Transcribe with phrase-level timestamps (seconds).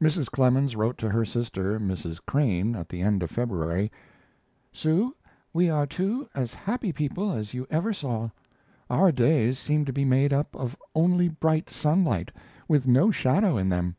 [0.00, 0.30] Mrs.
[0.30, 2.18] Clemens wrote to her sister, Mrs.
[2.26, 3.92] Crane, at the end of February:
[4.72, 5.14] "Sue,
[5.52, 8.30] we are two as happy people as you ever saw.
[8.88, 12.32] Our days seem to be made up of only bright sunlight,
[12.66, 13.96] with no shadow in them."